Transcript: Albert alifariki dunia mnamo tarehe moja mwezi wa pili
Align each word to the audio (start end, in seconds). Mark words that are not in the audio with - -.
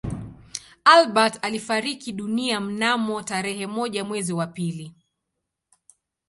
Albert 0.85 1.39
alifariki 1.41 2.11
dunia 2.13 2.59
mnamo 2.59 3.23
tarehe 3.23 3.67
moja 3.67 4.03
mwezi 4.03 4.33
wa 4.33 4.47
pili 4.47 4.93